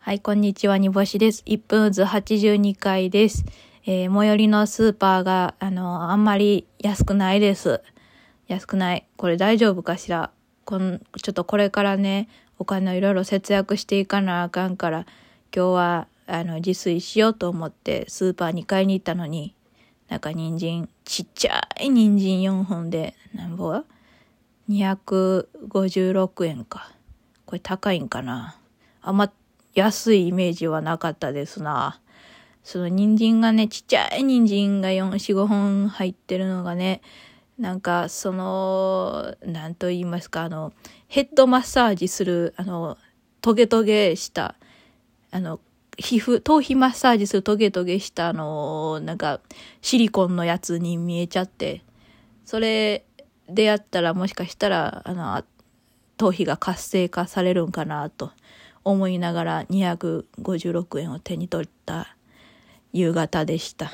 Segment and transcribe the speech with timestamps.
[0.00, 1.42] はい、こんにちは、煮干しです。
[1.44, 3.44] 1分ず82回です。
[3.84, 7.82] えー最寄りのスーパーが、あの、あんまり安くないです。
[8.46, 9.06] 安くない？
[9.16, 10.30] これ大丈夫かしら？
[10.64, 15.04] こん、ちょっとこれからね、お金をいろいろ節約していかなあかんから、
[15.54, 19.54] 今日は、あの、自炊しようと思ってスーパーに買いに行ったのに、
[20.08, 23.82] なんか人参、ちっちゃい人参4本で、なんぼ
[24.70, 26.92] ?256 円か。
[27.44, 28.56] これ高いんかな？
[29.02, 29.30] あま
[29.78, 32.00] 安いイメージはなかったですな。
[32.64, 37.00] その人参がね、ちっちゃい人参が4、4、5本入ってるのがね、
[37.58, 40.72] なんかその、なんと言いますか、あの、
[41.06, 42.98] ヘッドマッサージする、あの、
[43.40, 44.56] トゲトゲした、
[45.30, 45.60] あの、
[45.96, 49.40] 皮膚、頭皮マッサージするトゲトゲした、あの、なんか、
[49.80, 51.82] シリコンのやつに見えちゃって、
[52.44, 53.04] それ
[53.48, 55.44] でやったらもしかしたら、あの、
[56.16, 58.32] 頭皮が活性化されるんかなと
[58.90, 62.16] 思いながら256円を手に取った
[62.94, 63.92] 夕方でした。